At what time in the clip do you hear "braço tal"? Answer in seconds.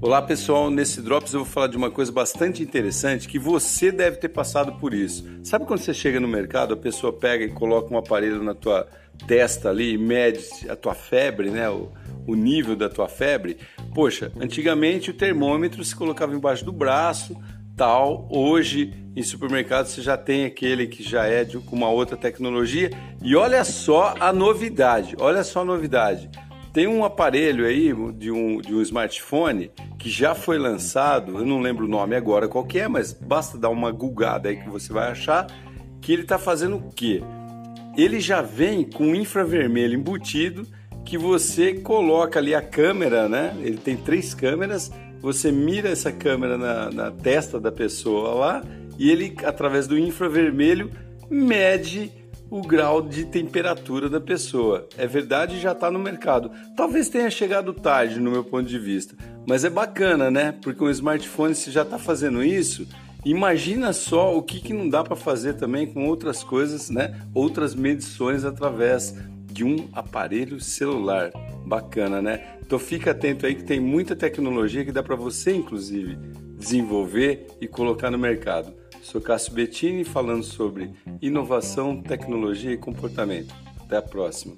16.72-18.28